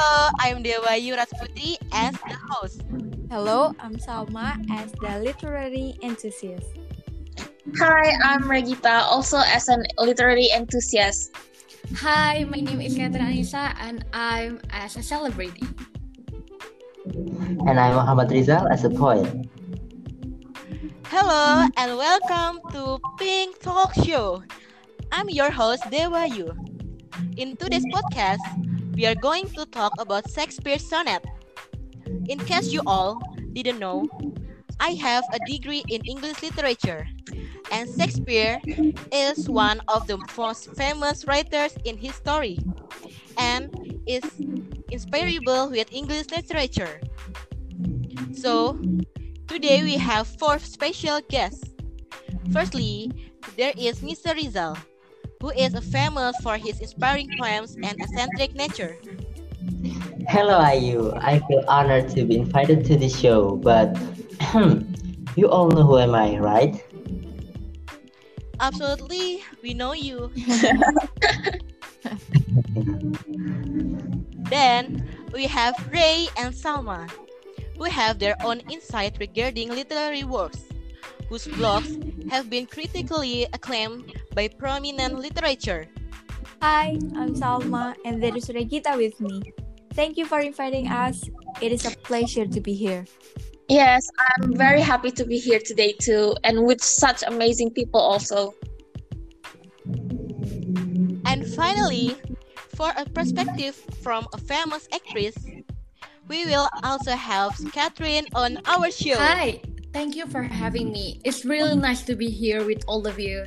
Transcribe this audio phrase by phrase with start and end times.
[0.00, 2.80] Hello, I'm Dewa Yurasputri as the host.
[3.28, 6.64] Hello, I'm Salma as the literary enthusiast.
[7.76, 11.36] Hi, I'm Regita, also as an literary enthusiast.
[12.00, 15.68] Hi, my name is Catherine Anissa and I'm as a celebrity.
[17.68, 19.28] And I'm Muhammad Rizal as a poet.
[21.12, 24.40] Hello and welcome to Pink Talk Show.
[25.12, 26.56] I'm your host Dewa Yu.
[27.36, 28.40] In today's podcast,
[28.94, 31.24] we are going to talk about Shakespeare's sonnet.
[32.28, 33.20] In case you all
[33.52, 34.08] didn't know,
[34.78, 37.06] I have a degree in English literature,
[37.70, 38.60] and Shakespeare
[39.12, 42.58] is one of the most famous writers in history
[43.36, 43.70] and
[44.06, 44.24] is
[44.90, 47.00] inspirable with English literature.
[48.32, 48.78] So,
[49.46, 51.74] today we have four special guests.
[52.52, 53.12] Firstly,
[53.56, 54.34] there is Mr.
[54.34, 54.76] Rizal,
[55.40, 58.96] who is famous for his inspiring poems and eccentric nature.
[60.28, 61.16] Hello, Ayu.
[61.16, 63.98] I feel honored to be invited to this show, but
[65.36, 66.84] you all know who am I, right?
[68.60, 70.30] Absolutely, we know you.
[74.52, 77.10] then we have Ray and Salma,
[77.78, 80.64] who have their own insight regarding literary works,
[81.30, 81.96] whose blogs
[82.30, 85.86] have been critically acclaimed by prominent literature.
[86.62, 89.42] Hi, I'm Salma, and there is Regita with me.
[89.94, 91.28] Thank you for inviting us.
[91.60, 93.04] It is a pleasure to be here.
[93.68, 98.54] Yes, I'm very happy to be here today too, and with such amazing people also.
[101.26, 102.16] And finally,
[102.74, 105.36] for a perspective from a famous actress,
[106.28, 109.18] we will also have Catherine on our show.
[109.18, 109.60] Hi,
[109.92, 111.20] thank you for having me.
[111.24, 113.46] It's really nice to be here with all of you.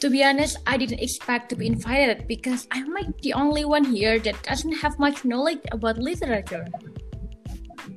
[0.00, 3.84] To be honest, I didn't expect to be invited because I'm like the only one
[3.84, 6.66] here that doesn't have much knowledge about literature.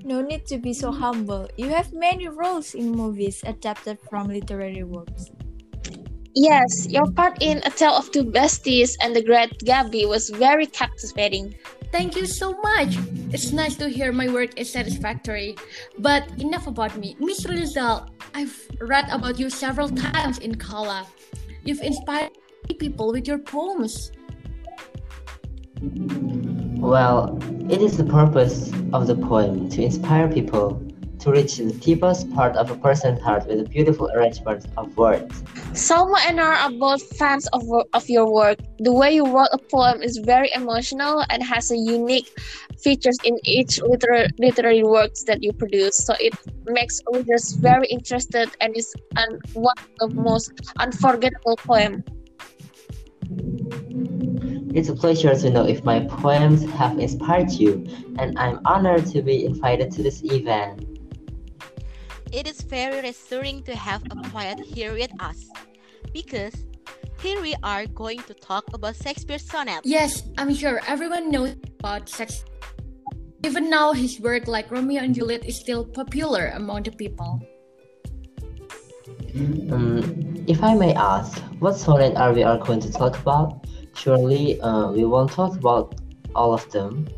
[0.04, 1.48] No need to be so humble.
[1.58, 5.30] You have many roles in movies adapted from literary works.
[6.34, 10.66] Yes, your part in A Tale of Two Besties and The Great Gatsby was very
[10.66, 11.54] captivating.
[11.92, 12.96] Thank you so much.
[13.30, 15.56] It's nice to hear my work is satisfactory.
[16.00, 17.18] But enough about me.
[17.20, 21.06] Miss Rizal, I've read about you several times in Kala.
[21.64, 22.32] You've inspired
[22.80, 24.12] people with your poems.
[26.80, 27.38] Well,
[27.70, 30.82] it is the purpose of the poem to inspire people
[31.22, 35.44] to reach the deepest part of a person's heart with a beautiful arrangement of words.
[35.74, 38.60] Salma and I are both fans of, of your work.
[38.80, 42.30] The way you wrote a poem is very emotional and has a unique
[42.84, 45.98] features in each liter- literary works that you produce.
[45.98, 46.34] So it
[46.66, 52.04] makes readers very interested and is an, one of the most unforgettable poem.
[54.74, 57.86] It's a pleasure to know if my poems have inspired you,
[58.18, 60.91] and I'm honored to be invited to this event.
[62.32, 65.52] It is very reassuring to have a poet here with us
[66.14, 66.56] because
[67.20, 69.82] here we are going to talk about Shakespeare's sonnet.
[69.84, 72.48] Yes, I'm sure everyone knows about Shakespeare.
[73.44, 77.44] Even now, his work like Romeo and Juliet is still popular among the people.
[79.68, 83.68] Um, if I may ask, what sonnet are we are going to talk about?
[83.94, 86.00] Surely uh, we won't talk about
[86.34, 87.10] all of them.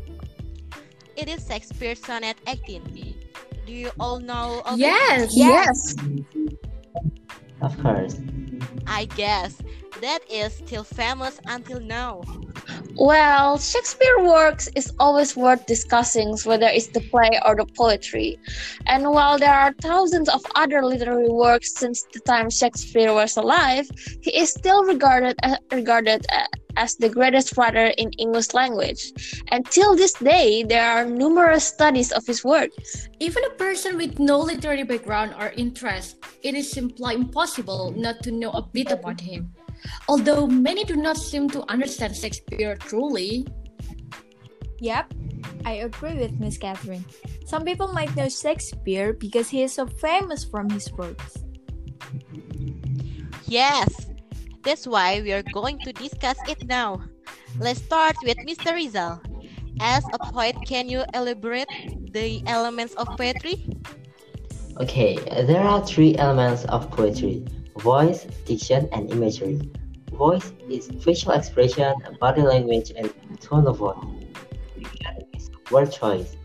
[1.14, 3.13] It is Shakespeare's sonnet 18.
[3.66, 5.38] Do you all know of Yes, it?
[5.38, 5.94] Yes.
[7.60, 8.16] Of course.
[8.86, 9.60] I guess
[10.00, 12.22] that is still famous until now.
[12.96, 18.38] Well, Shakespeare works is always worth discussing, whether it's the play or the poetry.
[18.86, 23.88] And while there are thousands of other literary works since the time Shakespeare was alive,
[24.22, 26.44] he is still regarded uh, regarded uh,
[26.76, 29.12] as the greatest writer in English language.
[29.50, 32.70] Until this day, there are numerous studies of his work.
[33.20, 38.30] Even a person with no literary background or interest, it is simply impossible not to
[38.30, 39.52] know a bit about him.
[40.08, 43.46] Although many do not seem to understand Shakespeare truly.
[44.80, 45.12] Yep,
[45.64, 47.04] I agree with Miss Catherine.
[47.46, 51.38] Some people might know Shakespeare because he is so famous from his works.
[53.46, 53.88] Yes,
[54.64, 57.02] that's why we are going to discuss it now.
[57.60, 58.74] Let's start with Mr.
[58.74, 59.20] Rizal.
[59.80, 61.68] As a poet, can you elaborate
[62.12, 63.68] the elements of poetry?
[64.80, 65.16] Okay,
[65.46, 67.44] there are three elements of poetry
[67.78, 69.60] voice, diction, and imagery.
[70.12, 73.98] Voice is facial expression, body language, and tone of voice.
[74.78, 76.36] Diction is word choice.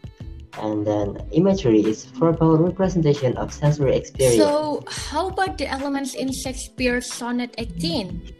[0.60, 4.44] And then imagery is verbal representation of sensory experience.
[4.44, 8.36] So, how about the elements in Shakespeare's Sonnet 18?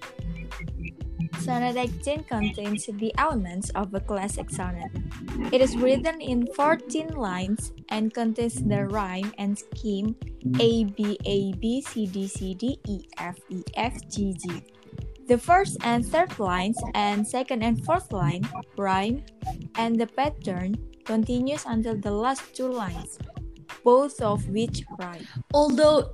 [1.39, 4.92] Sonnet 18 contains the elements of a classic sonnet.
[5.51, 10.15] It is written in 14 lines and contains the rhyme and scheme
[10.60, 14.62] A B A B C D C D E F E F G G.
[15.27, 18.44] The first and third lines and second and fourth line
[18.77, 19.24] rhyme
[19.75, 20.75] and the pattern
[21.09, 23.17] continues until the last two lines,
[23.83, 25.25] both of which rhyme.
[25.57, 26.13] Although,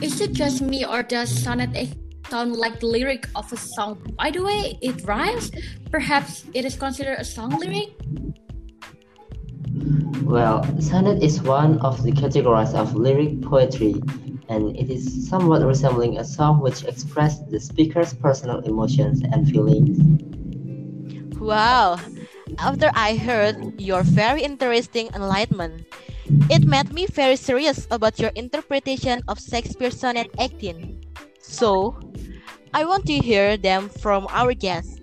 [0.00, 1.90] is it just me or does Sonnet 8
[2.30, 3.98] sound like the lyric of a song?
[4.14, 5.50] By the way, it rhymes.
[5.90, 7.98] Perhaps it is considered a song lyric?
[10.22, 13.98] Well, sonnet is one of the categories of lyric poetry,
[14.48, 19.98] and it is somewhat resembling a song which expresses the speaker's personal emotions and feelings.
[21.40, 21.98] Wow!
[22.58, 25.86] After I heard your very interesting enlightenment,
[26.50, 31.00] it made me very serious about your interpretation of Shakespeare Sonnet 18.
[31.40, 31.94] So,
[32.74, 34.98] I want to hear them from our guests.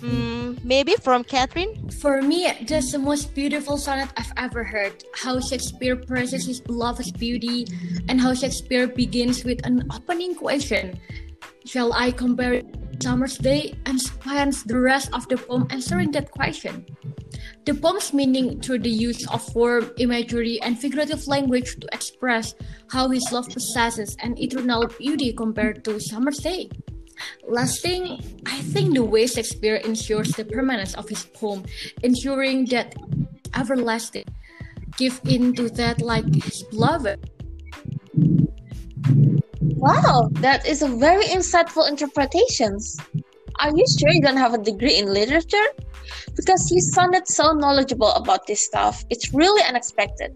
[0.00, 1.88] Hmm, maybe from Catherine?
[2.02, 5.04] For me, that's the most beautiful sonnet I've ever heard.
[5.14, 7.66] How Shakespeare praises his beloved's beauty,
[8.08, 10.98] and how Shakespeare begins with an opening question
[11.64, 12.62] Shall I compare
[13.02, 13.74] Summer's Day?
[13.86, 16.86] and spends the rest of the poem answering that question.
[17.64, 22.54] The poem's meaning through the use of form, imagery, and figurative language to express
[22.90, 26.70] how his love possesses an eternal beauty compared to Summer's Day.
[27.48, 31.64] Last thing, I think the way Shakespeare ensures the permanence of his poem,
[32.02, 32.94] ensuring that
[33.54, 34.26] everlasting,
[34.96, 37.35] give in to that like his beloved.
[39.86, 42.98] Wow, that is a very insightful interpretations.
[43.62, 45.62] Are you sure you don't have a degree in literature?
[46.34, 49.04] Because you sounded so knowledgeable about this stuff.
[49.10, 50.34] It's really unexpected.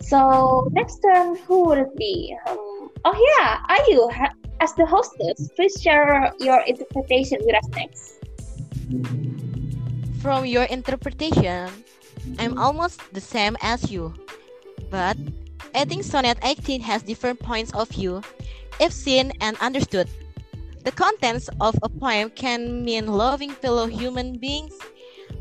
[0.00, 2.34] So next turn, who would it be?
[2.50, 8.18] Um, oh yeah, Ayu, ha- as the hostess, please share your interpretation with us next.
[10.18, 11.70] From your interpretation,
[12.36, 14.12] I'm almost the same as you.
[14.90, 15.16] But
[15.72, 18.22] I think Sonnet 18 has different points of view
[18.80, 20.08] if seen and understood.
[20.84, 24.74] The contents of a poem can mean loving fellow human beings.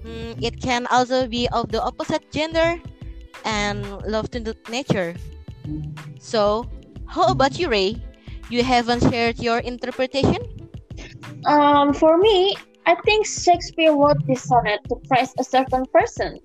[0.05, 2.79] Mm, it can also be of the opposite gender
[3.45, 5.15] and love to nature.
[6.19, 6.65] So,
[7.07, 8.01] how about you, Ray?
[8.49, 10.37] You haven't shared your interpretation?
[11.45, 12.55] Um, for me,
[12.85, 16.39] I think Shakespeare wrote this sonnet to praise a certain person,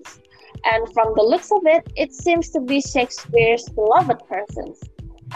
[0.65, 4.79] and from the looks of it, it seems to be Shakespeare's beloved persons.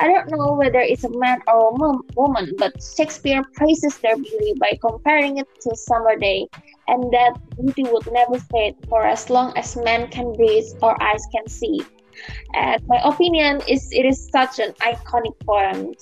[0.01, 4.53] I don't know whether it's a man or a woman, but Shakespeare praises their beauty
[4.59, 6.48] by comparing it to a summer day,
[6.88, 11.21] and that beauty would never fade for as long as man can breathe or eyes
[11.31, 11.81] can see.
[12.56, 15.94] And my opinion is it is such an iconic poem.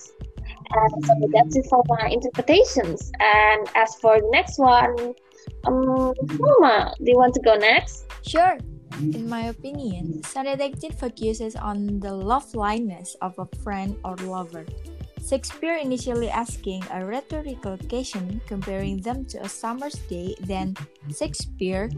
[0.71, 3.11] And so that's it for my interpretations.
[3.19, 5.13] And as for the next one,
[5.65, 8.05] um, Mama, do you want to go next?
[8.25, 8.57] Sure.
[8.97, 14.65] In my opinion, 18 focuses on the loveliness of a friend or lover.
[15.21, 20.75] Shakespeare initially asking a rhetorical question comparing them to a summer's day, then
[21.13, 21.89] Shakespeare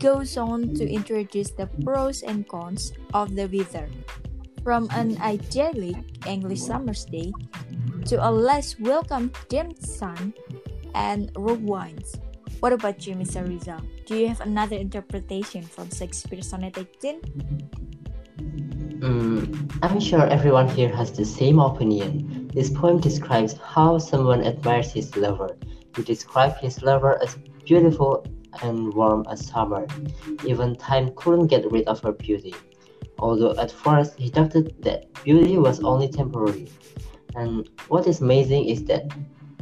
[0.00, 3.88] goes on to introduce the pros and cons of the weather.
[4.64, 5.96] From an idyllic
[6.26, 7.32] English summer's day
[8.06, 10.32] to a less welcome dimmed sun
[10.94, 12.16] and red wines.
[12.60, 13.46] What about you, Mr.
[13.46, 13.80] Rizal?
[14.04, 17.20] Do you have another interpretation from Shakespeare's Sonnet 18?
[18.98, 22.50] Mm, I'm sure everyone here has the same opinion.
[22.52, 25.56] This poem describes how someone admires his lover.
[25.94, 28.26] He describes his lover as beautiful
[28.62, 29.86] and warm as summer.
[30.44, 32.56] Even time couldn't get rid of her beauty.
[33.20, 36.68] Although at first he doubted that beauty was only temporary.
[37.36, 39.14] And what is amazing is that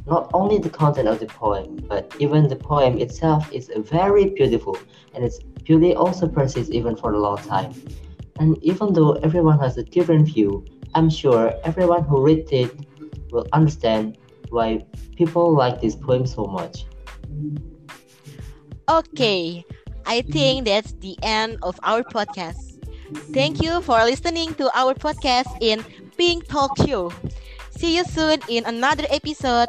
[0.07, 4.79] not only the content of the poem, but even the poem itself is very beautiful,
[5.15, 7.73] and its beauty also persists even for a long time.
[8.39, 12.71] And even though everyone has a different view, I'm sure everyone who reads it
[13.31, 14.19] will understand
[14.51, 14.85] why
[15.17, 16.85] people like this poem so much.
[18.89, 19.65] Okay,
[20.07, 22.79] I think that's the end of our podcast.
[23.35, 25.85] Thank you for listening to our podcast in
[26.17, 27.11] Pink Talk Show.
[27.71, 29.69] See you soon in another episode.